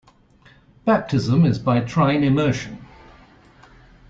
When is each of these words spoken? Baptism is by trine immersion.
Baptism 0.83 1.45
is 1.45 1.59
by 1.59 1.81
trine 1.81 2.23
immersion. 2.23 2.83